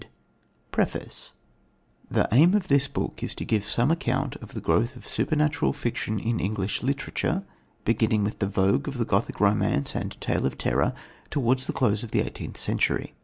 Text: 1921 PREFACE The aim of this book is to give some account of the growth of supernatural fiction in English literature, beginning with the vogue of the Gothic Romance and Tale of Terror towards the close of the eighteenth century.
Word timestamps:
1921 0.73 1.05
PREFACE 1.05 1.33
The 2.09 2.27
aim 2.35 2.55
of 2.55 2.69
this 2.69 2.87
book 2.87 3.21
is 3.21 3.35
to 3.35 3.45
give 3.45 3.63
some 3.63 3.91
account 3.91 4.35
of 4.37 4.55
the 4.55 4.59
growth 4.59 4.95
of 4.95 5.05
supernatural 5.07 5.73
fiction 5.73 6.19
in 6.19 6.39
English 6.39 6.81
literature, 6.81 7.43
beginning 7.85 8.23
with 8.23 8.39
the 8.39 8.47
vogue 8.49 8.87
of 8.87 8.97
the 8.97 9.05
Gothic 9.05 9.39
Romance 9.39 9.93
and 9.93 10.19
Tale 10.19 10.47
of 10.47 10.57
Terror 10.57 10.93
towards 11.29 11.67
the 11.67 11.73
close 11.73 12.01
of 12.01 12.09
the 12.09 12.21
eighteenth 12.21 12.57
century. 12.57 13.13